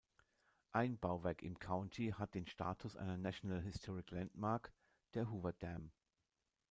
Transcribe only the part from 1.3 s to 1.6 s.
im